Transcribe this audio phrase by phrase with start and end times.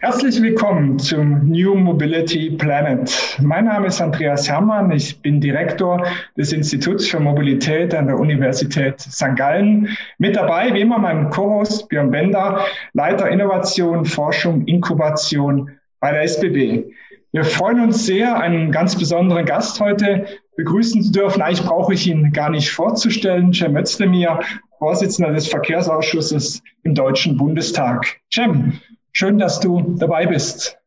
[0.00, 3.36] Herzlich willkommen zum New Mobility Planet.
[3.42, 4.92] Mein Name ist Andreas Herrmann.
[4.92, 6.06] Ich bin Direktor
[6.36, 9.34] des Instituts für Mobilität an der Universität St.
[9.34, 9.88] Gallen.
[10.18, 15.68] Mit dabei, wie immer, mein Co-Host Björn Bender, Leiter Innovation, Forschung, Inkubation
[15.98, 16.84] bei der SBB.
[17.32, 20.26] Wir freuen uns sehr, einen ganz besonderen Gast heute
[20.56, 21.42] begrüßen zu dürfen.
[21.42, 23.52] Eigentlich brauche ich ihn gar nicht vorzustellen.
[23.52, 24.38] Cem Özdemir,
[24.78, 28.20] Vorsitzender des Verkehrsausschusses im Deutschen Bundestag.
[28.32, 28.80] Cem,
[29.18, 30.78] Schön, dass du dabei bist.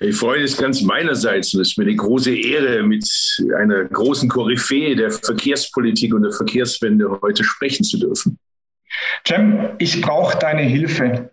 [0.00, 1.54] Ich freue mich ganz meinerseits.
[1.54, 3.08] Und es ist mir eine große Ehre, mit
[3.56, 8.38] einer großen Koryphäe der Verkehrspolitik und der Verkehrswende heute sprechen zu dürfen.
[9.26, 11.30] Cem, ich brauche deine Hilfe.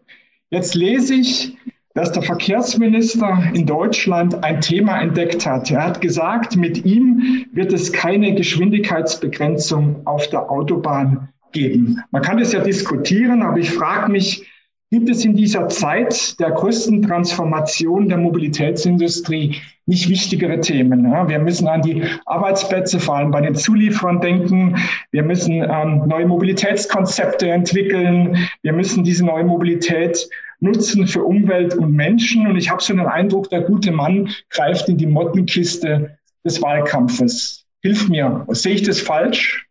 [0.49, 1.57] Jetzt lese ich,
[1.95, 5.69] dass der Verkehrsminister in Deutschland ein Thema entdeckt hat.
[5.69, 12.01] Er hat gesagt, mit ihm wird es keine Geschwindigkeitsbegrenzung auf der Autobahn geben.
[12.11, 14.47] Man kann das ja diskutieren, aber ich frage mich,
[14.89, 21.03] Gibt es in dieser Zeit der größten Transformation der Mobilitätsindustrie nicht wichtigere Themen?
[21.27, 24.77] wir müssen an die Arbeitsplätze, vor allem bei den Zulieferern denken.
[25.11, 28.37] Wir müssen ähm, neue Mobilitätskonzepte entwickeln.
[28.61, 30.25] Wir müssen diese neue Mobilität
[30.61, 32.47] nutzen für Umwelt und Menschen.
[32.47, 37.65] Und ich habe so den Eindruck, der gute Mann greift in die Mottenkiste des Wahlkampfes.
[37.81, 39.66] Hilf mir, sehe ich das falsch?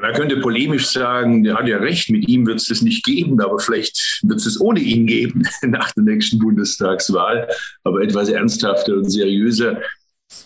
[0.00, 3.40] Man könnte polemisch sagen, der hat ja recht, mit ihm wird es das nicht geben,
[3.40, 7.48] aber vielleicht wird es es ohne ihn geben nach der nächsten Bundestagswahl,
[7.82, 9.80] aber etwas ernsthafter und seriöser.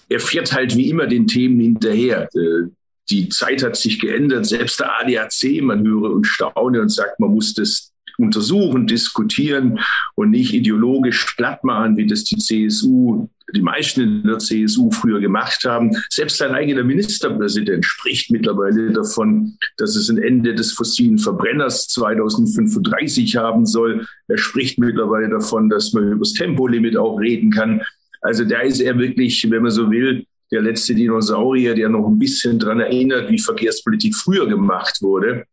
[0.09, 2.28] Er fährt halt wie immer den Themen hinterher.
[2.34, 2.71] Äh,
[3.11, 7.31] die Zeit hat sich geändert, selbst der ADAC, man höre und staune und sagt, man
[7.31, 9.81] muss das untersuchen, diskutieren
[10.15, 15.21] und nicht ideologisch glatt machen, wie das die CSU die meisten in der CSU früher
[15.21, 15.91] gemacht haben.
[16.09, 23.37] Selbst sein eigener Ministerpräsident spricht mittlerweile davon, dass es ein Ende des fossilen Verbrenners 2035
[23.37, 24.06] haben soll.
[24.28, 27.83] Er spricht mittlerweile davon, dass man über das Tempolimit auch reden kann.
[28.21, 32.19] Also da ist er wirklich, wenn man so will, der letzte Dinosaurier, der noch ein
[32.19, 35.44] bisschen daran erinnert, wie Verkehrspolitik früher gemacht wurde.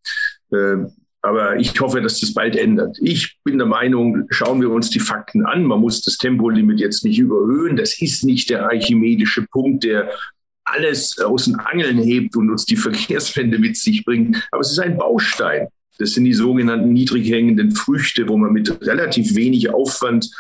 [0.52, 0.86] Äh,
[1.28, 2.98] aber ich hoffe, dass das bald ändert.
[3.02, 5.66] Ich bin der Meinung, schauen wir uns die Fakten an.
[5.66, 7.76] Man muss das Tempolimit jetzt nicht überhöhen.
[7.76, 10.10] Das ist nicht der archimedische Punkt, der
[10.64, 14.48] alles aus den Angeln hebt und uns die Verkehrswende mit sich bringt.
[14.52, 15.68] Aber es ist ein Baustein.
[16.00, 20.32] Das sind die sogenannten niedrig hängenden Früchte, wo man mit relativ wenig Aufwand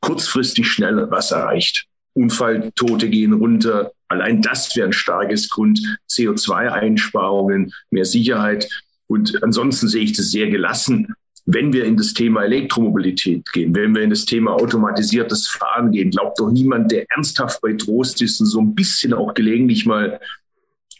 [0.00, 1.88] kurzfristig schnell was erreicht.
[2.14, 3.92] Unfalltote gehen runter.
[4.08, 5.98] Allein das wäre ein starkes Grund.
[6.10, 8.66] CO2-Einsparungen, mehr Sicherheit.
[9.12, 11.14] Und ansonsten sehe ich das sehr gelassen.
[11.44, 16.10] Wenn wir in das Thema Elektromobilität gehen, wenn wir in das Thema automatisiertes Fahren gehen,
[16.10, 20.20] glaubt doch niemand, der ernsthaft bei Trost ist und so ein bisschen auch gelegentlich mal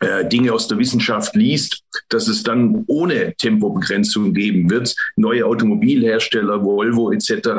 [0.02, 4.96] äh, Dinge aus der Wissenschaft liest, dass es dann ohne Tempobegrenzung geben wird.
[5.14, 7.50] Neue Automobilhersteller, Volvo etc.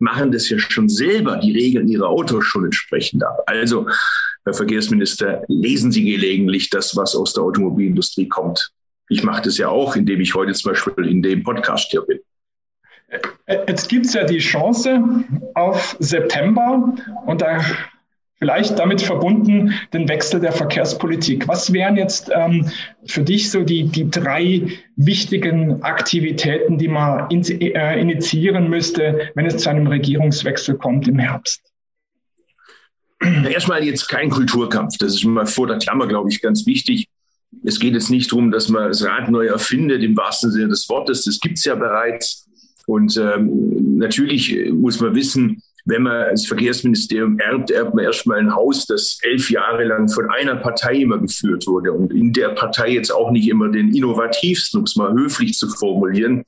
[0.00, 3.44] machen das ja schon selber, die regeln ihre Autos schon entsprechend ab.
[3.46, 3.86] Also,
[4.44, 8.72] Herr Verkehrsminister, lesen Sie gelegentlich das, was aus der Automobilindustrie kommt.
[9.12, 12.20] Ich mache das ja auch, indem ich heute zum Beispiel in dem Podcast hier bin.
[13.46, 15.04] Jetzt gibt es ja die Chance
[15.52, 16.94] auf September
[17.26, 17.60] und da
[18.38, 21.46] vielleicht damit verbunden den Wechsel der Verkehrspolitik.
[21.46, 22.70] Was wären jetzt ähm,
[23.04, 29.44] für dich so die, die drei wichtigen Aktivitäten, die man in, äh, initiieren müsste, wenn
[29.44, 31.60] es zu einem Regierungswechsel kommt im Herbst?
[33.20, 34.96] Erstmal jetzt kein Kulturkampf.
[34.96, 37.08] Das ist mal vor der Klammer, glaube ich, ganz wichtig
[37.64, 40.88] es geht jetzt nicht darum, dass man das Rad neu erfindet, im wahrsten Sinne des
[40.88, 41.24] Wortes.
[41.24, 42.48] Das gibt es ja bereits.
[42.86, 48.54] Und ähm, natürlich muss man wissen, wenn man als Verkehrsministerium erbt, erbt man erstmal ein
[48.54, 52.90] Haus, das elf Jahre lang von einer Partei immer geführt wurde und in der Partei
[52.90, 56.44] jetzt auch nicht immer den innovativsten, um es mal höflich zu formulieren,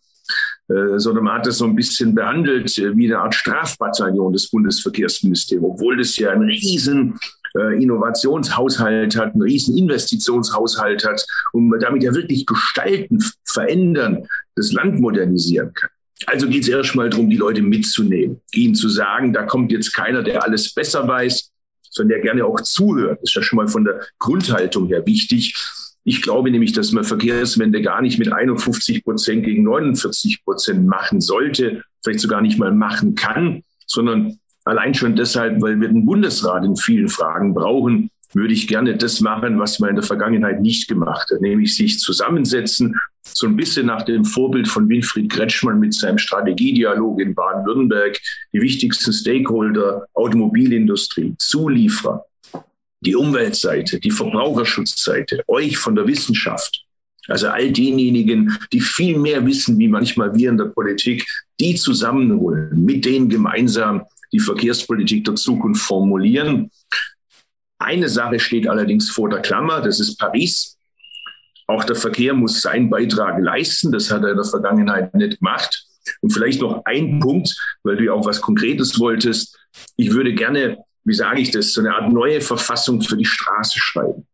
[0.68, 4.50] äh, sondern man hat das so ein bisschen behandelt äh, wie eine Art Strafbataillon des
[4.50, 7.18] Bundesverkehrsministeriums, obwohl das ja ein riesen
[7.56, 15.00] äh, Innovationshaushalt hat, einen riesen Investitionshaushalt hat und damit ja wirklich gestalten, verändern, das Land
[15.00, 15.90] modernisieren kann.
[16.26, 20.22] Also geht es erstmal darum, die Leute mitzunehmen, ihnen zu sagen, da kommt jetzt keiner,
[20.22, 21.50] der alles besser weiß,
[21.90, 23.20] sondern der gerne auch zuhört.
[23.20, 25.54] Das ist ja schon mal von der Grundhaltung her wichtig.
[26.04, 31.20] Ich glaube nämlich, dass man Verkehrswende gar nicht mit 51 Prozent gegen 49 Prozent machen
[31.20, 36.64] sollte, vielleicht sogar nicht mal machen kann, sondern Allein schon deshalb, weil wir den Bundesrat
[36.64, 40.88] in vielen Fragen brauchen, würde ich gerne das machen, was man in der Vergangenheit nicht
[40.88, 45.94] gemacht hat, nämlich sich zusammensetzen, so ein bisschen nach dem Vorbild von Winfried Kretschmann mit
[45.94, 48.20] seinem Strategiedialog in Baden-Württemberg,
[48.52, 52.24] die wichtigsten Stakeholder, Automobilindustrie, Zulieferer,
[53.00, 56.84] die Umweltseite, die Verbraucherschutzseite, euch von der Wissenschaft,
[57.28, 61.26] also all denjenigen, die viel mehr wissen, wie manchmal wir in der Politik,
[61.60, 64.02] die zusammenholen, mit denen gemeinsam
[64.34, 66.70] die Verkehrspolitik der Zukunft formulieren.
[67.78, 70.76] Eine Sache steht allerdings vor der Klammer, das ist Paris.
[71.68, 73.92] Auch der Verkehr muss seinen Beitrag leisten.
[73.92, 75.86] Das hat er in der Vergangenheit nicht gemacht.
[76.20, 79.56] Und vielleicht noch ein Punkt, weil du ja auch was Konkretes wolltest.
[79.96, 83.78] Ich würde gerne, wie sage ich das, so eine Art neue Verfassung für die Straße
[83.78, 84.26] schreiben.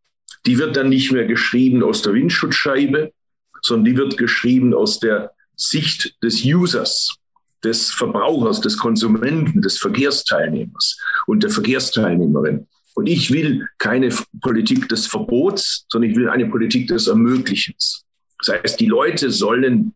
[0.46, 3.12] Die wird dann nicht mehr geschrieben aus der Windschutzscheibe,
[3.60, 7.19] sondern die wird geschrieben aus der Sicht des Users,
[7.64, 12.66] des Verbrauchers, des Konsumenten, des Verkehrsteilnehmers und der Verkehrsteilnehmerin.
[12.94, 14.10] Und ich will keine
[14.40, 18.04] Politik des Verbots, sondern ich will eine Politik des Ermöglichens.
[18.38, 19.94] Das heißt, die Leute sollen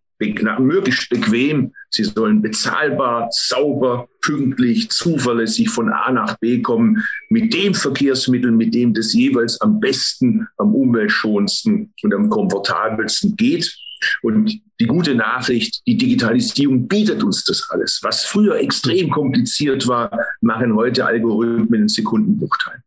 [0.59, 7.75] möglichst bequem, sie sollen bezahlbar, sauber, pünktlich, zuverlässig von A nach B kommen, mit dem
[7.75, 13.77] Verkehrsmittel, mit dem das jeweils am besten, am umweltschonendsten und am komfortabelsten geht.
[14.23, 18.01] Und die gute Nachricht, die Digitalisierung bietet uns das alles.
[18.03, 20.11] Was früher extrem kompliziert war,
[20.41, 22.83] machen heute Algorithmen in Sekundenbruchteilen.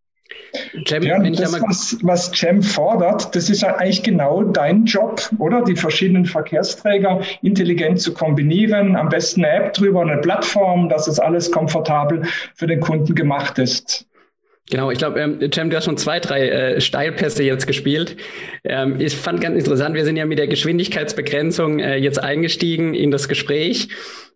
[0.87, 5.63] Cem, ja, das, was, was Cem fordert, das ist ja eigentlich genau dein Job, oder?
[5.63, 11.19] Die verschiedenen Verkehrsträger intelligent zu kombinieren, am besten eine App drüber, eine Plattform, dass es
[11.19, 12.23] alles komfortabel
[12.55, 14.07] für den Kunden gemacht ist.
[14.69, 18.17] Genau, ich glaube, ähm, Cem, du hast schon zwei, drei äh, Steilpässe jetzt gespielt.
[18.65, 23.09] Ähm, ich fand ganz interessant, wir sind ja mit der Geschwindigkeitsbegrenzung äh, jetzt eingestiegen in
[23.09, 23.87] das Gespräch.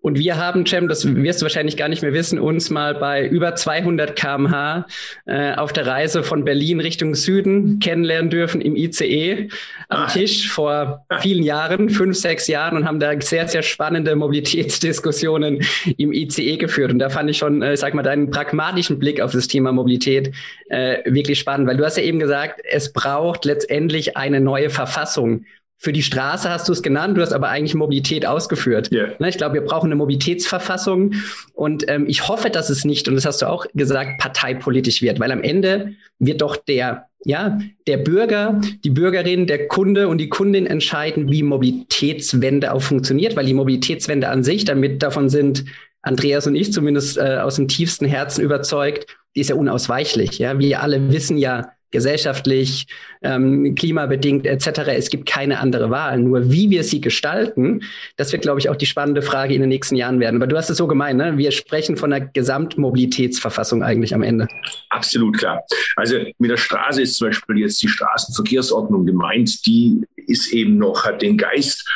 [0.01, 3.27] Und wir haben, Cem, das wirst du wahrscheinlich gar nicht mehr wissen, uns mal bei
[3.27, 4.88] über 200 kmh
[5.27, 9.50] äh, auf der Reise von Berlin Richtung Süden kennenlernen dürfen im ICE
[9.89, 10.07] am ah.
[10.07, 15.62] Tisch vor vielen Jahren, fünf, sechs Jahren und haben da sehr, sehr spannende Mobilitätsdiskussionen
[15.98, 16.92] im ICE geführt.
[16.92, 20.33] Und da fand ich schon, äh, sag mal, deinen pragmatischen Blick auf das Thema Mobilität
[20.69, 25.45] äh, wirklich spannend, weil du hast ja eben gesagt, es braucht letztendlich eine neue Verfassung
[25.81, 28.92] für die Straße hast du es genannt, du hast aber eigentlich Mobilität ausgeführt.
[28.92, 29.16] Yeah.
[29.28, 31.16] Ich glaube, wir brauchen eine Mobilitätsverfassung
[31.56, 35.19] und ähm, ich hoffe, dass es nicht, und das hast du auch gesagt, parteipolitisch wird,
[35.19, 37.57] weil am Ende wird doch der, ja,
[37.88, 43.48] der Bürger, die Bürgerin, der Kunde und die Kundin entscheiden, wie Mobilitätswende auch funktioniert, weil
[43.48, 45.66] die Mobilitätswende an sich, damit davon sind
[46.04, 50.38] Andreas und ich zumindest äh, aus dem tiefsten Herzen überzeugt, die ist ja unausweichlich.
[50.38, 52.88] Ja, wir alle wissen ja, gesellschaftlich,
[53.22, 54.82] ähm, klimabedingt etc.
[54.88, 56.20] Es gibt keine andere Wahl.
[56.20, 57.84] Nur wie wir sie gestalten,
[58.16, 60.38] das wird, glaube ich, auch die spannende Frage in den nächsten Jahren werden.
[60.38, 61.38] Aber du hast es so gemeint, ne?
[61.38, 64.48] wir sprechen von einer Gesamtmobilitätsverfassung eigentlich am Ende.
[64.90, 65.62] Absolut klar.
[65.96, 69.66] Also mit der Straße ist zum Beispiel jetzt die Straßenverkehrsordnung gemeint.
[69.66, 71.88] Die ist eben noch, hat den Geist,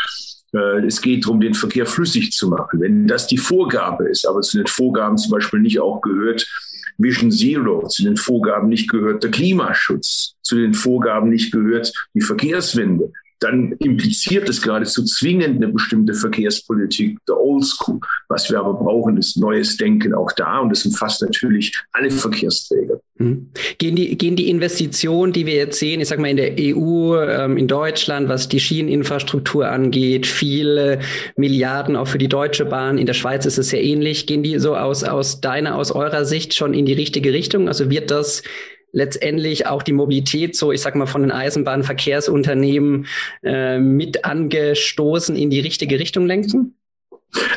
[0.54, 2.82] äh, es geht darum, den Verkehr flüssig zu machen.
[2.82, 6.48] Wenn das die Vorgabe ist, aber zu den Vorgaben zum Beispiel nicht auch gehört,
[6.98, 12.22] Vision Zero, zu den Vorgaben nicht gehört der Klimaschutz, zu den Vorgaben nicht gehört die
[12.22, 18.00] Verkehrswende, dann impliziert es geradezu zwingend eine bestimmte Verkehrspolitik der Oldschool.
[18.30, 23.02] Was wir aber brauchen, ist neues Denken auch da und das umfasst natürlich alle Verkehrsträger.
[23.18, 23.50] Mhm.
[23.78, 27.16] Gehen die, gehen die Investitionen, die wir jetzt sehen, ich sag mal in der EU,
[27.16, 31.00] ähm, in Deutschland, was die Schieneninfrastruktur angeht, viele
[31.38, 34.60] Milliarden auch für die Deutsche Bahn, in der Schweiz ist es sehr ähnlich, gehen die
[34.60, 37.70] so aus, aus deiner, aus eurer Sicht schon in die richtige Richtung?
[37.70, 38.44] Also wird das
[38.92, 43.08] letztendlich auch die Mobilität, so ich sag mal von den Eisenbahnverkehrsunternehmen
[43.44, 46.76] äh, mit angestoßen in die richtige Richtung lenken?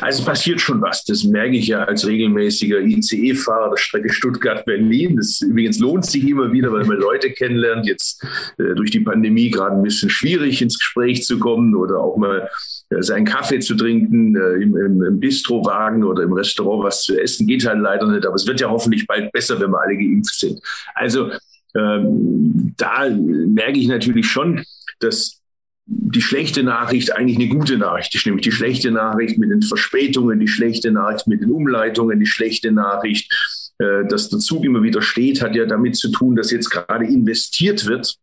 [0.01, 1.03] Also es passiert schon was.
[1.05, 5.15] Das merke ich ja als regelmäßiger ICE-Fahrer der Strecke Stuttgart-Berlin.
[5.15, 7.85] Das übrigens lohnt sich immer wieder, weil man Leute kennenlernt.
[7.87, 8.23] Jetzt
[8.57, 12.49] äh, durch die Pandemie gerade ein bisschen schwierig ins Gespräch zu kommen oder auch mal
[12.89, 17.19] äh, seinen Kaffee zu trinken äh, im, im, im Bistrowagen oder im Restaurant was zu
[17.19, 17.47] essen.
[17.47, 18.25] Geht halt leider nicht.
[18.25, 20.59] Aber es wird ja hoffentlich bald besser, wenn wir alle geimpft sind.
[20.95, 21.31] Also
[21.75, 24.63] ähm, da merke ich natürlich schon,
[24.99, 25.38] dass
[25.91, 30.39] die schlechte Nachricht eigentlich eine gute Nachricht ist, nämlich die schlechte Nachricht mit den Verspätungen,
[30.39, 33.33] die schlechte Nachricht mit den Umleitungen, die schlechte Nachricht,
[33.79, 37.05] äh, dass der Zug immer wieder steht, hat ja damit zu tun, dass jetzt gerade
[37.05, 38.15] investiert wird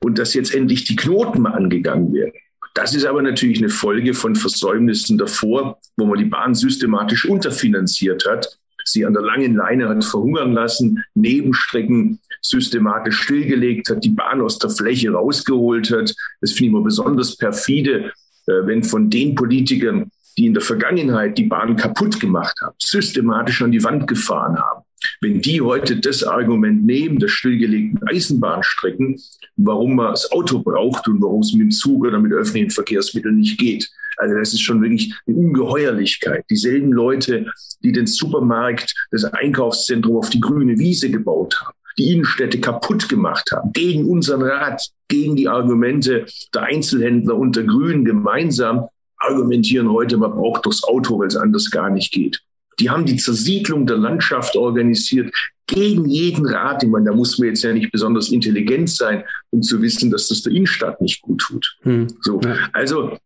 [0.00, 2.32] und dass jetzt endlich die Knoten angegangen werden.
[2.74, 8.24] Das ist aber natürlich eine Folge von Versäumnissen davor, wo man die Bahn systematisch unterfinanziert
[8.26, 14.40] hat sie an der langen Leine hat verhungern lassen, Nebenstrecken systematisch stillgelegt hat, die Bahn
[14.40, 16.14] aus der Fläche rausgeholt hat.
[16.40, 18.12] Das finde ich immer besonders perfide,
[18.46, 23.62] äh, wenn von den Politikern, die in der Vergangenheit die Bahn kaputt gemacht haben, systematisch
[23.62, 24.82] an die Wand gefahren haben,
[25.20, 29.20] wenn die heute das Argument nehmen, der stillgelegten Eisenbahnstrecken,
[29.56, 33.36] warum man das Auto braucht und warum es mit dem Zug oder mit öffentlichen Verkehrsmitteln
[33.36, 33.90] nicht geht.
[34.16, 36.44] Also das ist schon wirklich eine Ungeheuerlichkeit.
[36.50, 37.46] Dieselben Leute,
[37.82, 43.52] die den Supermarkt, das Einkaufszentrum auf die grüne Wiese gebaut haben, die Innenstädte kaputt gemacht
[43.52, 48.88] haben, gegen unseren Rat, gegen die Argumente der Einzelhändler und der Grünen gemeinsam,
[49.18, 52.40] argumentieren heute, man braucht das Auto, weil es anders gar nicht geht.
[52.80, 55.32] Die haben die Zersiedlung der Landschaft organisiert
[55.66, 56.82] gegen jeden Rat.
[56.82, 60.28] Ich meine, da muss man jetzt ja nicht besonders intelligent sein, um zu wissen, dass
[60.28, 61.78] das der Innenstadt nicht gut tut.
[61.82, 62.08] Hm.
[62.20, 62.40] So,
[62.72, 63.16] also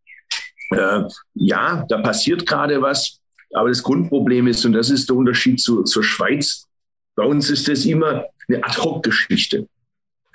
[0.70, 1.02] äh,
[1.34, 3.18] ja, da passiert gerade was.
[3.52, 6.66] Aber das Grundproblem ist, und das ist der Unterschied zu, zur Schweiz,
[7.14, 9.68] bei uns ist das immer eine Ad-Hoc-Geschichte.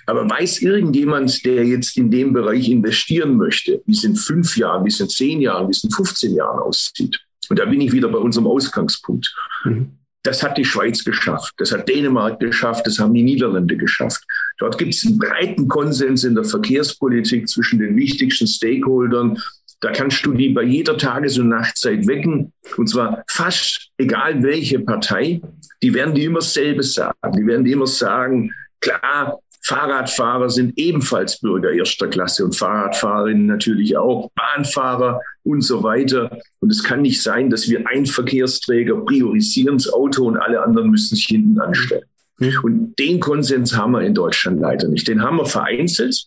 [0.08, 4.84] Aber weiß irgendjemand, der jetzt in dem Bereich investieren möchte, wie es in fünf Jahren,
[4.84, 7.20] wie es in zehn Jahren, wie es in 15 Jahren aussieht?
[7.50, 9.34] Und da bin ich wieder bei unserem Ausgangspunkt.
[9.64, 9.98] Mhm.
[10.24, 14.24] Das hat die Schweiz geschafft, das hat Dänemark geschafft, das haben die Niederlande geschafft.
[14.60, 19.42] Dort gibt es einen breiten Konsens in der Verkehrspolitik zwischen den wichtigsten Stakeholdern.
[19.82, 22.54] Da kannst du die bei jeder Tages- und Nachtzeit wecken.
[22.78, 25.42] Und zwar fast egal welche Partei.
[25.82, 27.36] Die werden die immer dasselbe sagen.
[27.36, 33.96] Die werden die immer sagen, klar, Fahrradfahrer sind ebenfalls Bürger erster Klasse und Fahrradfahrerinnen natürlich
[33.96, 36.40] auch, Bahnfahrer und so weiter.
[36.60, 40.90] Und es kann nicht sein, dass wir ein Verkehrsträger priorisieren das Auto und alle anderen
[40.90, 42.06] müssen sich hinten anstellen.
[42.40, 42.60] Mhm.
[42.64, 45.08] Und den Konsens haben wir in Deutschland leider nicht.
[45.08, 46.26] Den haben wir vereinzelt.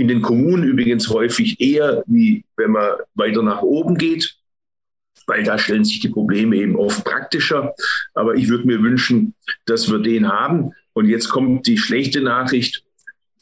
[0.00, 4.34] In den Kommunen übrigens häufig eher, wie wenn man weiter nach oben geht,
[5.26, 7.74] weil da stellen sich die Probleme eben oft praktischer.
[8.14, 9.34] Aber ich würde mir wünschen,
[9.66, 10.72] dass wir den haben.
[10.94, 12.82] Und jetzt kommt die schlechte Nachricht.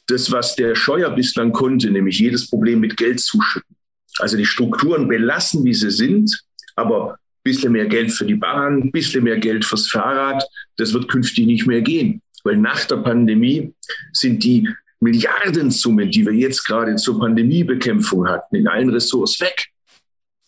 [0.09, 3.77] Das, was der Scheuer bislang konnte, nämlich jedes Problem mit Geld zuschütten.
[4.19, 6.43] Also die Strukturen belassen, wie sie sind,
[6.75, 10.43] aber ein bisschen mehr Geld für die Bahn, ein bisschen mehr Geld fürs Fahrrad,
[10.77, 12.21] das wird künftig nicht mehr gehen.
[12.43, 13.73] Weil nach der Pandemie
[14.13, 14.69] sind die
[15.01, 19.69] Milliardensummen, die wir jetzt gerade zur Pandemiebekämpfung hatten, in allen Ressorts weg.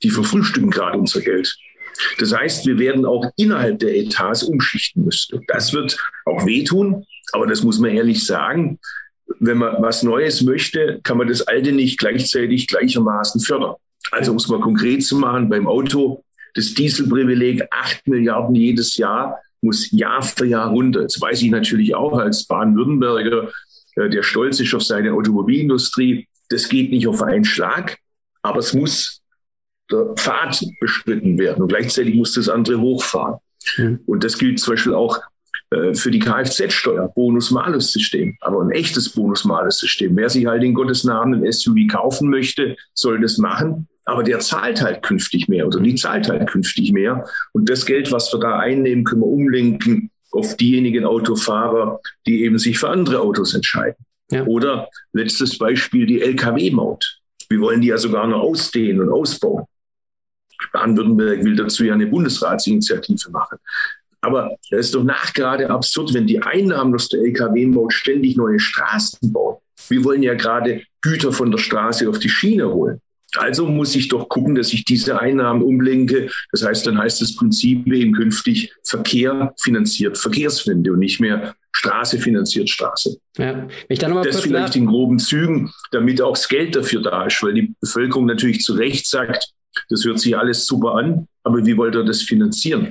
[0.03, 1.57] Die verfrühstücken gerade unser Geld.
[2.19, 5.41] Das heißt, wir werden auch innerhalb der Etats umschichten müssen.
[5.49, 8.79] Das wird auch wehtun, aber das muss man ehrlich sagen.
[9.39, 13.75] Wenn man was Neues möchte, kann man das Alte nicht gleichzeitig gleichermaßen fördern.
[14.11, 19.91] Also muss man konkret zu machen beim Auto, das Dieselprivileg, acht Milliarden jedes Jahr, muss
[19.93, 21.03] Jahr für Jahr runter.
[21.03, 23.53] Jetzt weiß ich natürlich auch als Baden-Württemberger,
[23.97, 27.99] der stolz ist auf seine Automobilindustrie, das geht nicht auf einen Schlag,
[28.43, 29.21] aber es muss
[29.91, 33.39] der Pfad beschritten werden und gleichzeitig muss das andere hochfahren.
[33.77, 34.01] Mhm.
[34.07, 35.21] Und das gilt zum Beispiel auch
[35.71, 40.17] äh, für die Kfz-Steuer, Bonus-Malus-System, aber ein echtes Bonus-Malus-System.
[40.17, 43.89] Wer sich halt in Gottes Namen ein SUV kaufen möchte, soll das machen.
[44.05, 47.25] Aber der zahlt halt künftig mehr oder die zahlt halt künftig mehr.
[47.53, 52.59] Und das Geld, was wir da einnehmen, können wir umlenken auf diejenigen Autofahrer, die eben
[52.59, 54.05] sich für andere Autos entscheiden.
[54.31, 54.45] Ja.
[54.45, 57.21] Oder letztes Beispiel die Lkw-Maut.
[57.49, 59.65] Wir wollen die ja sogar noch ausdehnen und ausbauen.
[60.73, 63.59] Baden-Württemberg will dazu ja eine Bundesratsinitiative machen.
[64.21, 69.33] Aber das ist doch nachgerade absurd, wenn die Einnahmen aus der Lkw-Maut ständig neue Straßen
[69.33, 69.57] bauen.
[69.89, 73.01] Wir wollen ja gerade Güter von der Straße auf die Schiene holen.
[73.37, 76.31] Also muss ich doch gucken, dass ich diese Einnahmen umlenke.
[76.51, 82.19] Das heißt, dann heißt das Prinzip eben künftig Verkehr finanziert Verkehrswende und nicht mehr Straße
[82.19, 83.19] finanziert Straße.
[83.39, 87.27] Ja, ich dann mal das vielleicht in groben Zügen, damit auch das Geld dafür da
[87.27, 89.53] ist, weil die Bevölkerung natürlich zu Recht sagt,
[89.89, 92.89] das hört sich alles super an, aber wie wollt ihr das finanzieren?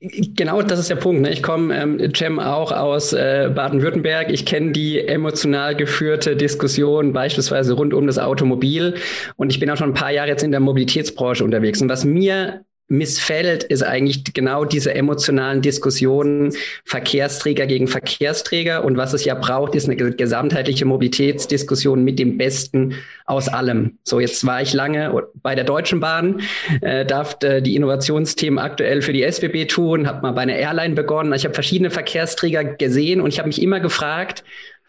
[0.00, 1.22] Genau, das ist der Punkt.
[1.22, 1.30] Ne?
[1.30, 4.30] Ich komme, ähm, Cem, auch aus äh, Baden-Württemberg.
[4.30, 8.96] Ich kenne die emotional geführte Diskussion beispielsweise rund um das Automobil.
[9.36, 11.80] Und ich bin auch schon ein paar Jahre jetzt in der Mobilitätsbranche unterwegs.
[11.80, 16.52] Und was mir missfällt, ist eigentlich genau diese emotionalen Diskussionen
[16.84, 18.84] Verkehrsträger gegen Verkehrsträger.
[18.84, 23.98] Und was es ja braucht, ist eine gesamtheitliche Mobilitätsdiskussion mit dem Besten aus allem.
[24.04, 26.42] So, jetzt war ich lange bei der Deutschen Bahn,
[26.82, 30.94] äh, darf äh, die Innovationsthemen aktuell für die SBB tun, habe mal bei einer Airline
[30.94, 31.32] begonnen.
[31.32, 34.44] Ich habe verschiedene Verkehrsträger gesehen und ich habe mich immer gefragt,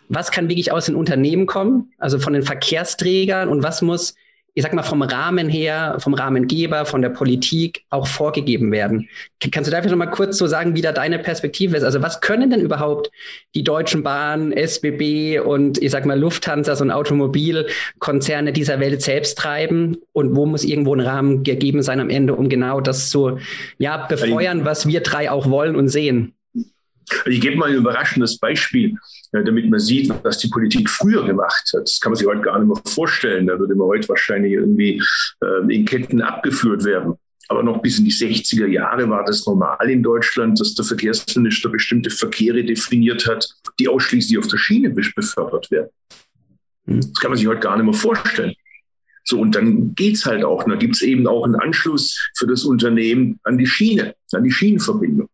[0.10, 4.16] was kann wirklich aus den Unternehmen kommen, also von den Verkehrsträgern und was muss
[4.58, 9.10] ich sag mal, vom Rahmen her, vom Rahmengeber, von der Politik auch vorgegeben werden.
[9.52, 11.84] Kannst du dafür noch mal kurz so sagen, wie da deine Perspektive ist?
[11.84, 13.12] Also was können denn überhaupt
[13.54, 19.38] die Deutschen Bahn, SBB und ich sag mal Lufthansa, so ein Automobilkonzerne dieser Welt selbst
[19.38, 19.98] treiben?
[20.14, 23.40] Und wo muss irgendwo ein Rahmen gegeben sein am Ende, um genau das zu
[23.78, 26.34] ja, befeuern, was wir drei auch wollen und sehen?
[27.26, 28.96] Ich gebe mal ein überraschendes Beispiel,
[29.44, 31.84] damit man sieht, was die Politik früher gemacht hat.
[31.84, 33.48] Das kann man sich heute gar nicht mehr vorstellen.
[33.48, 35.02] Da würde man heute wahrscheinlich irgendwie
[35.42, 37.16] äh, in Ketten abgeführt werden.
[37.48, 41.70] Aber noch bis in die 60er Jahre war das normal in Deutschland, dass der Verkehrsminister
[41.70, 43.48] bestimmte Verkehre definiert hat,
[43.80, 45.90] die ausschließlich auf der Schiene befördert werden.
[46.88, 47.02] Hm.
[47.02, 48.54] Das kann man sich heute gar nicht mehr vorstellen.
[49.24, 50.64] So, und dann geht's halt auch.
[50.64, 55.28] Da gibt's eben auch einen Anschluss für das Unternehmen an die Schiene, an die Schienenverbindung.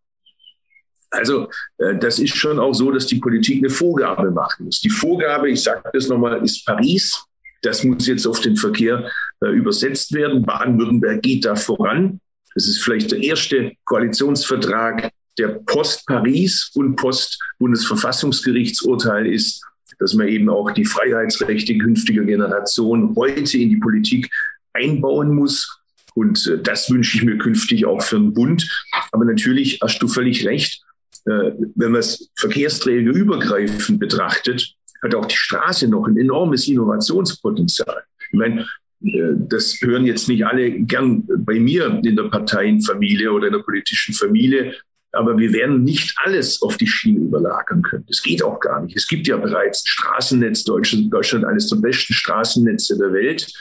[1.12, 4.82] Also äh, das ist schon auch so, dass die Politik eine Vorgabe machen muss.
[4.82, 7.24] Die Vorgabe, ich sage das nochmal, ist Paris.
[7.62, 9.08] Das muss jetzt auf den Verkehr
[9.42, 10.44] äh, übersetzt werden.
[10.44, 12.20] Baden-Württemberg geht da voran.
[12.56, 19.64] Das ist vielleicht der erste Koalitionsvertrag, der Post-Paris und Post-Bundesverfassungsgerichtsurteil ist,
[20.00, 24.32] dass man eben auch die Freiheitsrechte künftiger Generation heute in die Politik
[24.74, 25.78] einbauen muss.
[26.14, 28.68] Und äh, das wünsche ich mir künftig auch für den Bund.
[29.12, 30.82] Aber natürlich hast du völlig recht.
[31.26, 38.04] Äh, wenn man es Verkehrsträger übergreifend betrachtet, hat auch die Straße noch ein enormes Innovationspotenzial.
[38.32, 38.68] Ich meine,
[39.04, 43.62] äh, das hören jetzt nicht alle gern bei mir in der Parteienfamilie oder in der
[43.62, 44.74] politischen Familie.
[45.14, 48.06] Aber wir werden nicht alles auf die Schiene überlagern können.
[48.08, 48.96] Das geht auch gar nicht.
[48.96, 53.52] Es gibt ja bereits Straßennetz, Deutschland, Deutschland eines der besten Straßennetze der Welt.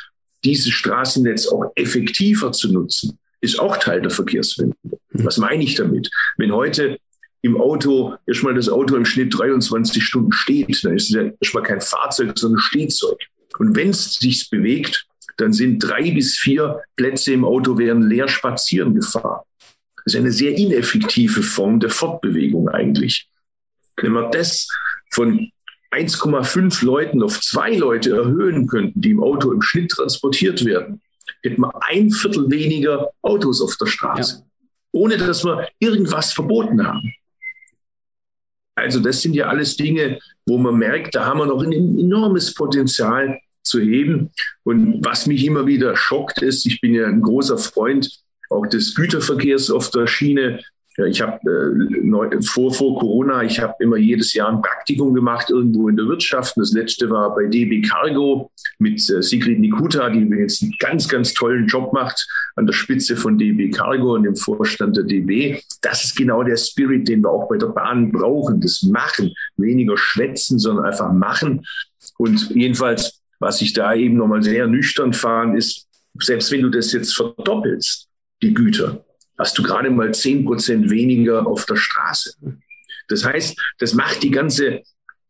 [0.45, 4.77] Dieses Straßennetz auch effektiver zu nutzen, ist auch Teil der Verkehrswende.
[5.13, 6.09] Was meine ich damit?
[6.37, 6.99] Wenn heute
[7.43, 11.63] im Auto erstmal das Auto im Schnitt 23 Stunden steht, dann ist es ja erstmal
[11.63, 13.19] kein Fahrzeug, sondern Stehzeug.
[13.59, 15.07] Und wenn es sich bewegt,
[15.37, 19.41] dann sind drei bis vier Plätze im Auto werden leer spazieren gefahren.
[20.05, 23.29] Das ist eine sehr ineffektive Form der Fortbewegung eigentlich.
[23.97, 24.69] Wenn man das
[25.11, 25.51] von
[25.93, 31.01] 1,5 Leuten auf zwei Leute erhöhen könnten, die im Auto im Schnitt transportiert werden,
[31.43, 34.45] hätten wir ein Viertel weniger Autos auf der Straße, ja.
[34.93, 37.13] ohne dass wir irgendwas verboten haben.
[38.75, 42.55] Also das sind ja alles Dinge, wo man merkt, da haben wir noch ein enormes
[42.55, 44.31] Potenzial zu heben.
[44.65, 48.11] Und was mich immer wieder schockt ist, ich bin ja ein großer Freund
[48.49, 50.61] auch des Güterverkehrs auf der Schiene.
[51.07, 55.89] Ich habe äh, vor, vor Corona, ich habe immer jedes Jahr ein Praktikum gemacht irgendwo
[55.89, 56.57] in der Wirtschaft.
[56.57, 61.35] Das letzte war bei DB Cargo mit äh, Sigrid Nikuta, die jetzt einen ganz, ganz
[61.35, 62.27] tollen Job macht
[62.57, 65.61] an der Spitze von DB Cargo und im Vorstand der DB.
[65.83, 68.61] Das ist genau der Spirit, den wir auch bei der Bahn brauchen.
[68.61, 71.65] Das Machen, weniger schwätzen, sondern einfach machen.
[72.19, 75.87] Und jedenfalls, was ich da eben nochmal sehr nüchtern fahren, ist,
[76.19, 78.09] selbst wenn du das jetzt verdoppelst,
[78.43, 79.05] die Güter,
[79.41, 82.35] hast du gerade mal zehn Prozent weniger auf der Straße.
[83.09, 84.83] Das heißt, das macht die ganze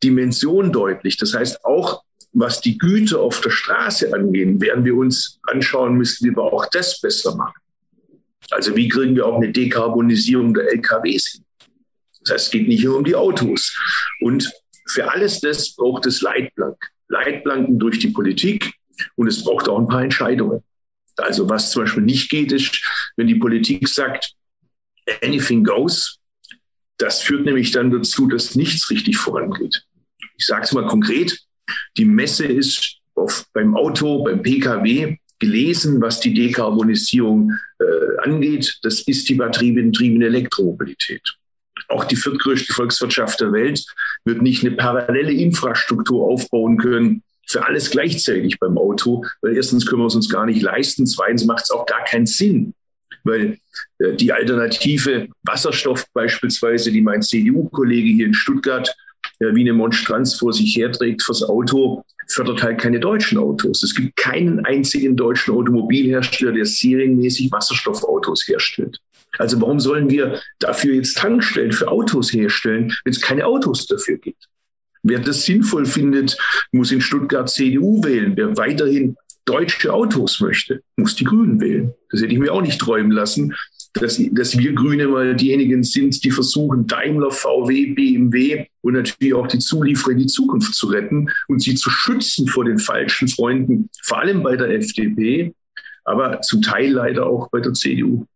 [0.03, 1.17] Dimension deutlich.
[1.17, 6.29] Das heißt, auch was die Güter auf der Straße angehen, werden wir uns anschauen müssen,
[6.29, 7.59] wie wir auch das besser machen.
[8.51, 11.45] Also wie kriegen wir auch eine Dekarbonisierung der LKWs hin?
[12.23, 13.77] Das heißt, es geht nicht nur um die Autos.
[14.21, 14.53] Und
[14.89, 16.89] für alles das braucht es Leitplanken.
[17.09, 18.75] Leitplanken durch die Politik
[19.17, 20.63] und es braucht auch ein paar Entscheidungen.
[21.21, 22.83] Also was zum Beispiel nicht geht, ist,
[23.17, 24.33] wenn die Politik sagt,
[25.23, 26.19] anything goes,
[26.99, 29.85] das führt nämlich dann dazu, dass nichts richtig vorangeht.
[30.37, 31.39] Ich sage es mal konkret,
[31.97, 38.79] die Messe ist auf, beim Auto, beim Pkw gelesen, was die Dekarbonisierung äh, angeht.
[38.83, 41.23] Das ist die batteriebetriebene Elektromobilität.
[41.89, 43.85] Auch die viertgrößte Volkswirtschaft der Welt
[44.25, 50.03] wird nicht eine parallele Infrastruktur aufbauen können, für alles gleichzeitig beim Auto, weil erstens können
[50.03, 52.75] wir es uns gar nicht leisten, zweitens macht es auch gar keinen Sinn,
[53.25, 53.59] weil
[53.99, 58.95] äh, die Alternative Wasserstoff beispielsweise, die mein CDU-Kollege hier in Stuttgart
[59.41, 63.83] äh, wie eine Monstranz vor sich herträgt fürs Auto, fördert halt keine deutschen Autos.
[63.83, 69.01] Es gibt keinen einzigen deutschen Automobilhersteller, der serienmäßig Wasserstoffautos herstellt.
[69.39, 74.19] Also warum sollen wir dafür jetzt Tankstellen für Autos herstellen, wenn es keine Autos dafür
[74.19, 74.49] gibt?
[75.03, 76.37] Wer das sinnvoll findet,
[76.73, 78.37] muss in Stuttgart CDU wählen.
[78.37, 81.95] Wer weiterhin deutsche Autos möchte, muss die Grünen wählen.
[82.11, 83.55] Das hätte ich mir auch nicht träumen lassen,
[83.95, 89.49] dass, dass wir Grüne mal diejenigen sind, die versuchen, Daimler, VW, BMW und natürlich auch
[89.49, 93.91] die Zulieferer in die Zukunft zu retten und sie zu schützen vor den falschen Freunden,
[94.03, 95.55] vor allem bei der FDP,
[96.05, 98.27] aber zum Teil leider auch bei der CDU.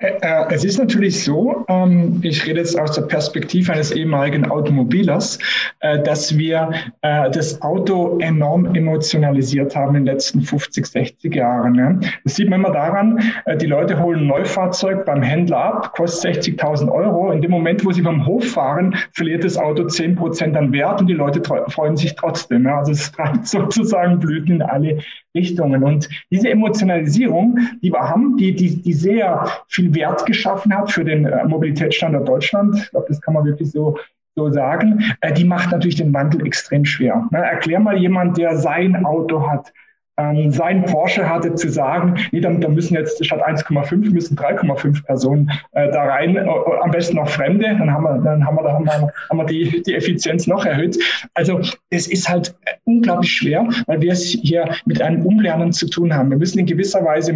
[0.00, 4.48] Äh, äh, es ist natürlich so, ähm, ich rede jetzt aus der Perspektive eines ehemaligen
[4.48, 5.38] Automobilers,
[5.80, 6.70] äh, dass wir
[7.02, 12.00] das Auto enorm emotionalisiert haben in den letzten 50, 60 Jahren.
[12.24, 13.20] Das sieht man immer daran,
[13.60, 17.30] die Leute holen ein Neufahrzeug beim Händler ab, kostet 60.000 Euro.
[17.30, 21.00] In dem Moment, wo sie vom Hof fahren, verliert das Auto 10 Prozent an Wert
[21.00, 22.66] und die Leute freuen sich trotzdem.
[22.66, 24.98] Also es treibt sozusagen Blüten in alle
[25.34, 25.82] Richtungen.
[25.82, 31.04] Und diese Emotionalisierung, die wir haben, die, die, die sehr viel Wert geschaffen hat für
[31.04, 33.96] den äh, Mobilitätsstandort Deutschland, ich glaube, das kann man wirklich so
[34.38, 37.28] so sagen, äh, die macht natürlich den Wandel extrem schwer.
[37.32, 39.72] Erklär mal jemand, der sein Auto hat,
[40.18, 45.50] ähm, sein Porsche hatte, zu sagen, nee, dann müssen jetzt statt 1,5 müssen 3,5 Personen
[45.72, 46.36] äh, da rein,
[46.82, 49.46] am besten noch Fremde, dann haben wir, dann haben wir, dann haben wir, haben wir
[49.46, 50.98] die, die Effizienz noch erhöht.
[51.34, 56.12] Also es ist halt unglaublich schwer, weil wir es hier mit einem Umlernen zu tun
[56.12, 56.30] haben.
[56.30, 57.32] Wir müssen in gewisser Weise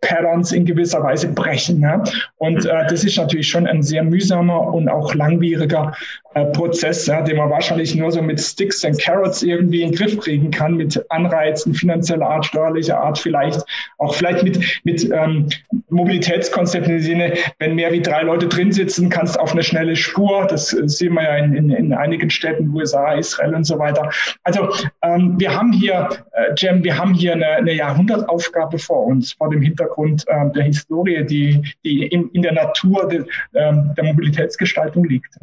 [0.00, 1.80] Mobilitätspatterns in gewisser Weise brechen.
[1.80, 2.02] Ne?
[2.36, 5.94] Und äh, das ist natürlich schon ein sehr mühsamer und auch langwieriger
[6.34, 9.98] äh, Prozess, ja, den man wahrscheinlich nur so mit Sticks and Carrots irgendwie in den
[9.98, 13.64] Griff kriegen kann, mit Anreizen finanzieller Art, steuerlicher Art, vielleicht
[13.98, 15.48] auch vielleicht mit, mit ähm,
[15.90, 19.96] Mobilitätskonzepten im Sinne, wenn mehr wie drei Leute drin sitzen, kannst du auf eine schnelle
[19.96, 24.10] Spur, das sehen wir ja in, in, in einigen Städten, USA, Israel und so weiter.
[24.44, 24.68] Also
[25.02, 29.50] ähm, wir haben hier, äh, Jem, wir haben hier eine, eine Jahrhundertaufgabe vor uns, vor
[29.50, 35.04] dem Hintergrund äh, der Historie, die, die in, in der Natur de, äh, der Mobilitätsgestaltung
[35.04, 35.34] liegt.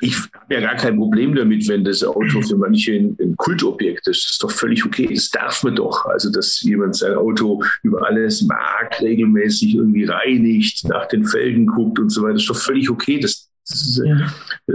[0.00, 4.06] Ich habe ja gar kein Problem damit, wenn das Auto für manche ein, ein, Kultobjekt
[4.08, 4.24] ist.
[4.24, 5.08] Das ist doch völlig okay.
[5.12, 6.04] Das darf man doch.
[6.04, 11.98] Also, dass jemand sein Auto über alles mag, regelmäßig irgendwie reinigt, nach den Felgen guckt
[11.98, 13.18] und so weiter, das ist doch völlig okay.
[13.20, 14.26] Das, das ja.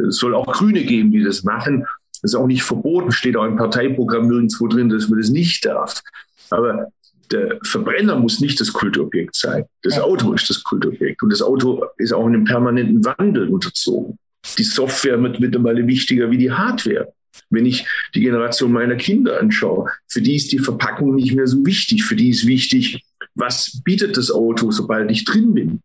[0.07, 1.85] es soll auch Grüne geben, die das machen.
[2.21, 5.65] Das ist auch nicht verboten, steht auch im Parteiprogramm nirgendwo drin, dass man das nicht
[5.65, 6.01] darf.
[6.49, 6.91] Aber
[7.31, 9.65] der Verbrenner muss nicht das Kultobjekt sein.
[9.83, 11.21] Das Auto ist das Kultobjekt.
[11.23, 14.17] Und das Auto ist auch einem permanenten Wandel unterzogen.
[14.57, 17.13] Die Software wird mittlerweile wichtiger wie die Hardware.
[17.49, 21.65] Wenn ich die Generation meiner Kinder anschaue, für die ist die Verpackung nicht mehr so
[21.65, 22.03] wichtig.
[22.03, 23.03] Für die ist wichtig,
[23.35, 25.81] was bietet das Auto, sobald ich drin bin?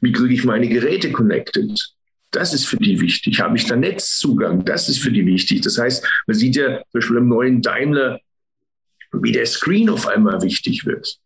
[0.00, 1.94] Wie kriege ich meine Geräte connected?
[2.30, 3.40] Das ist für die wichtig.
[3.40, 4.64] Habe ich da Netzzugang?
[4.64, 5.62] Das ist für die wichtig.
[5.62, 8.20] Das heißt, man sieht ja zum Beispiel im neuen Daimler,
[9.12, 11.18] wie der Screen auf einmal wichtig wird.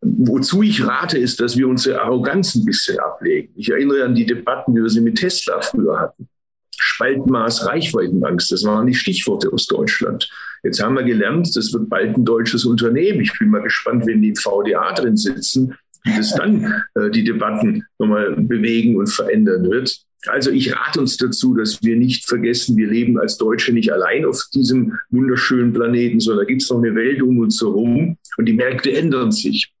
[0.00, 3.52] Wozu ich rate, ist, dass wir unsere Arroganz ein bisschen ablegen.
[3.56, 6.28] Ich erinnere an die Debatten, wie wir sie mit Tesla früher hatten.
[6.76, 10.28] Spaltmaß, Reichweitenangst, das waren die Stichworte aus Deutschland.
[10.62, 13.20] Jetzt haben wir gelernt, das wird bald ein deutsches Unternehmen.
[13.20, 15.74] Ich bin mal gespannt, wenn die VDA drin sitzen,
[16.04, 20.04] wie das dann äh, die Debatten nochmal bewegen und verändern wird.
[20.26, 24.24] Also ich rate uns dazu, dass wir nicht vergessen, wir leben als Deutsche nicht allein
[24.24, 28.46] auf diesem wunderschönen Planeten, sondern da gibt es noch eine Welt um uns herum und
[28.46, 29.72] die Märkte ändern sich.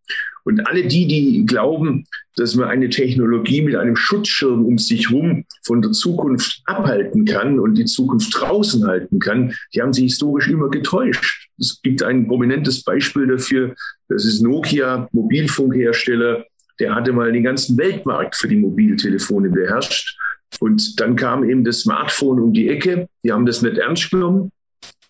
[0.44, 2.04] Und alle die, die glauben,
[2.36, 7.60] dass man eine Technologie mit einem Schutzschirm um sich herum von der Zukunft abhalten kann
[7.60, 11.48] und die Zukunft draußen halten kann, die haben sich historisch immer getäuscht.
[11.58, 13.74] Es gibt ein prominentes Beispiel dafür,
[14.08, 16.44] das ist Nokia, Mobilfunkhersteller,
[16.80, 20.18] der hatte mal den ganzen Weltmarkt für die Mobiltelefone beherrscht.
[20.60, 23.08] Und dann kam eben das Smartphone um die Ecke.
[23.24, 24.52] Die haben das nicht ernst genommen.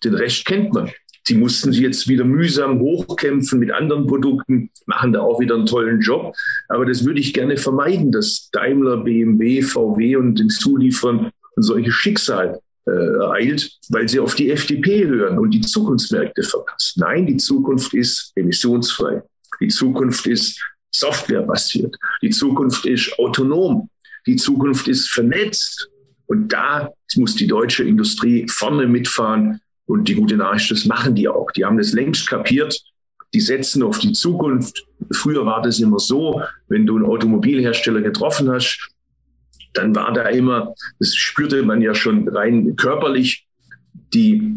[0.03, 0.89] Den Rest kennt man.
[1.29, 5.65] Die mussten sich jetzt wieder mühsam hochkämpfen mit anderen Produkten, machen da auch wieder einen
[5.65, 6.35] tollen Job.
[6.67, 11.93] Aber das würde ich gerne vermeiden, dass Daimler, BMW, VW und den Zulieferern ein solches
[11.93, 16.99] Schicksal äh, ereilt, weil sie auf die FDP hören und die Zukunftsmärkte verpassen.
[16.99, 19.23] Nein, die Zukunft ist emissionsfrei.
[19.61, 21.95] Die Zukunft ist softwarebasiert.
[22.21, 23.89] Die Zukunft ist autonom.
[24.25, 25.89] Die Zukunft ist vernetzt.
[26.25, 29.59] Und da muss die deutsche Industrie vorne mitfahren.
[29.85, 31.51] Und die gute Nachricht, das machen die auch.
[31.51, 32.79] Die haben das längst kapiert.
[33.33, 34.85] Die setzen auf die Zukunft.
[35.11, 38.89] Früher war das immer so, wenn du einen Automobilhersteller getroffen hast,
[39.73, 43.47] dann war da immer, das spürte man ja schon rein körperlich,
[44.13, 44.55] die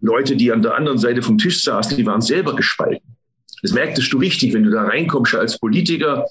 [0.00, 3.16] Leute, die an der anderen Seite vom Tisch saßen, die waren selber gespalten.
[3.62, 6.24] Das merktest du richtig, wenn du da reinkommst als Politiker,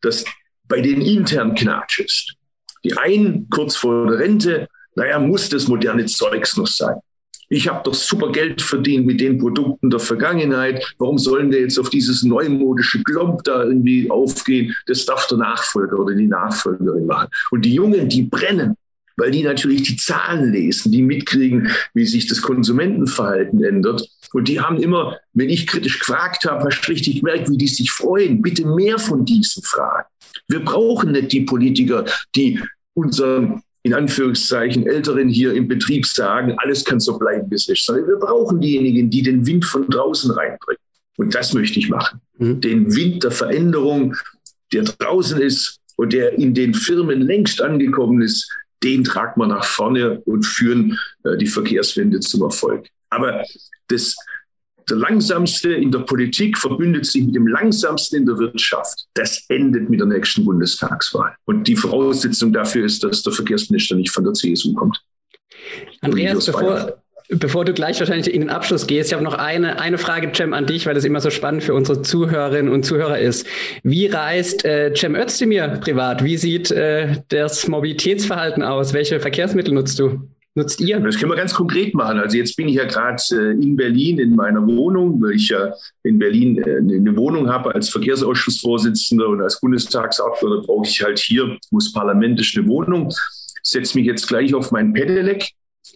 [0.00, 0.24] dass
[0.68, 2.34] bei den intern knatschest.
[2.84, 6.96] Die einen kurz vor der Rente, naja, muss das moderne Zeugs noch sein.
[7.48, 10.82] Ich habe doch super Geld verdient mit den Produkten der Vergangenheit.
[10.98, 14.74] Warum sollen wir jetzt auf dieses neumodische Klomp da irgendwie aufgehen?
[14.86, 17.28] Das darf der Nachfolger oder die Nachfolgerin machen.
[17.50, 18.74] Und die Jungen, die brennen
[19.16, 24.08] weil die natürlich die Zahlen lesen, die mitkriegen, wie sich das Konsumentenverhalten ändert.
[24.32, 27.68] Und die haben immer, wenn ich kritisch gefragt habe, hast du richtig gemerkt, wie die
[27.68, 28.42] sich freuen.
[28.42, 30.08] Bitte mehr von diesen Fragen.
[30.48, 32.60] Wir brauchen nicht die Politiker, die
[32.94, 37.84] unseren in Anführungszeichen Älteren hier im Betrieb sagen, alles kann so bleiben, wie es ist,
[37.84, 40.80] sondern wir brauchen diejenigen, die den Wind von draußen reinbringen.
[41.16, 42.20] Und das möchte ich machen.
[42.38, 42.60] Mhm.
[42.60, 44.14] Den Wind der Veränderung,
[44.72, 48.48] der draußen ist und der in den Firmen längst angekommen ist,
[48.82, 52.88] den tragen wir nach vorne und führen äh, die Verkehrswende zum Erfolg.
[53.10, 53.44] Aber
[53.88, 54.16] das,
[54.88, 59.06] der langsamste in der Politik verbündet sich mit dem langsamsten in der Wirtschaft.
[59.14, 61.36] Das endet mit der nächsten Bundestagswahl.
[61.44, 65.00] Und die Voraussetzung dafür ist, dass der Verkehrsminister nicht von der CSU kommt.
[66.00, 67.01] Andreas, bevor,
[67.34, 70.52] Bevor du gleich wahrscheinlich in den Abschluss gehst, ich habe noch eine, eine Frage, Cem,
[70.52, 73.46] an dich, weil das immer so spannend für unsere Zuhörerinnen und Zuhörer ist.
[73.82, 76.22] Wie reist äh, Cem Özdemir privat?
[76.22, 78.92] Wie sieht äh, das Mobilitätsverhalten aus?
[78.92, 80.28] Welche Verkehrsmittel nutzt du?
[80.54, 81.00] nutzt ihr?
[81.00, 82.18] Das können wir ganz konkret machen.
[82.18, 85.72] Also jetzt bin ich ja gerade äh, in Berlin in meiner Wohnung, weil ich ja
[86.02, 91.56] in Berlin äh, eine Wohnung habe als Verkehrsausschussvorsitzender und als Bundestagsabgeordneter brauche ich halt hier,
[91.70, 93.12] wo das Parlament eine Wohnung.
[93.62, 95.52] Setze mich jetzt gleich auf mein Pedelec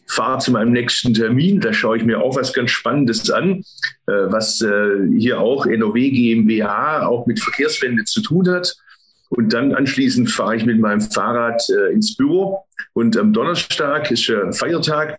[0.07, 1.61] fahre zu meinem nächsten Termin.
[1.61, 3.65] Da schaue ich mir auch was ganz Spannendes an,
[4.07, 4.65] äh, was
[5.17, 8.77] hier auch NOW GmbH auch mit Verkehrswende zu tun hat.
[9.29, 12.65] Und dann anschließend fahre ich mit meinem Fahrrad äh, ins Büro.
[12.93, 15.19] Und am Donnerstag ist ein Feiertag.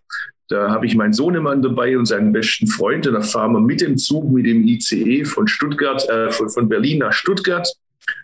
[0.50, 3.06] Da habe ich meinen Sohnemann dabei und seinen besten Freund.
[3.06, 6.70] Und da fahren wir mit dem Zug, mit dem ICE von Stuttgart, äh, von, von
[6.70, 7.68] Berlin nach Stuttgart.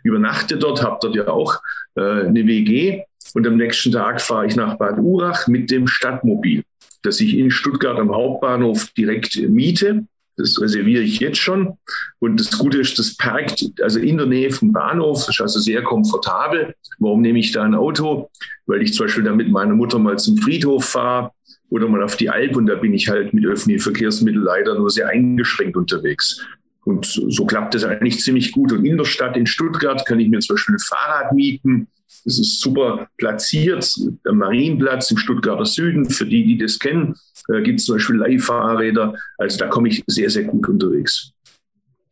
[0.03, 1.59] Übernachte dort, habe dort ja auch
[1.95, 3.01] äh, eine WG.
[3.33, 6.63] Und am nächsten Tag fahre ich nach Bad Urach mit dem Stadtmobil,
[7.01, 10.05] das ich in Stuttgart am Hauptbahnhof direkt miete.
[10.35, 11.77] Das reserviere ich jetzt schon.
[12.19, 15.25] Und das Gute ist, das parkt also in der Nähe vom Bahnhof.
[15.25, 16.73] Das ist also sehr komfortabel.
[16.97, 18.29] Warum nehme ich da ein Auto?
[18.65, 21.31] Weil ich zum Beispiel da mit meiner Mutter mal zum Friedhof fahre
[21.69, 24.89] oder mal auf die Alp und da bin ich halt mit öffentlichen Verkehrsmitteln leider nur
[24.89, 26.43] sehr eingeschränkt unterwegs.
[26.85, 28.71] Und so klappt das eigentlich ziemlich gut.
[28.73, 31.87] Und in der Stadt in Stuttgart kann ich mir zum Beispiel ein Fahrrad mieten
[32.25, 33.93] das ist super platziert.
[34.25, 37.15] Der Marienplatz im Stuttgarter Süden, für die, die das kennen,
[37.49, 39.15] äh, gibt es zum Beispiel Leihfahrräder.
[39.37, 41.33] Also da komme ich sehr, sehr gut unterwegs.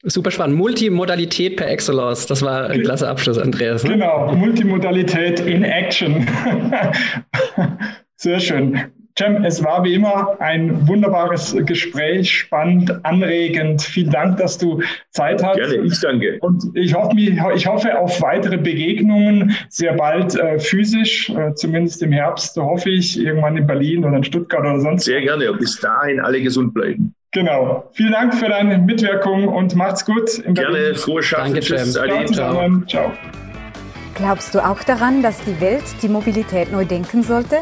[0.04, 0.58] Super spannend.
[0.58, 2.26] Multimodalität per Excellence.
[2.26, 3.84] Das war ein klasse Abschluss, Andreas.
[3.84, 3.91] Ne?
[3.91, 6.28] Genau, Multimodalität in Action.
[8.15, 8.80] Sehr schön.
[9.22, 13.82] Cem, es war wie immer ein wunderbares Gespräch, spannend, anregend.
[13.82, 14.82] Vielen Dank, dass du
[15.12, 15.58] Zeit hast.
[15.58, 16.40] Gerne, ich danke.
[16.42, 22.12] Und ich hoffe, ich hoffe auf weitere Begegnungen, sehr bald äh, physisch, äh, zumindest im
[22.12, 25.06] Herbst, hoffe ich, irgendwann in Berlin oder in Stuttgart oder sonst.
[25.06, 25.54] Sehr gerne.
[25.54, 27.14] Bis dahin alle gesund bleiben.
[27.32, 27.90] Genau.
[27.94, 30.42] Vielen Dank für deine Mitwirkung und macht's gut.
[30.48, 31.54] Gerne, frohe Schaffen.
[31.54, 32.34] Danke, Cem.
[32.34, 32.82] Ciao.
[32.88, 33.12] Ciao.
[34.16, 37.62] Glaubst du auch daran, dass die Welt die Mobilität neu denken sollte?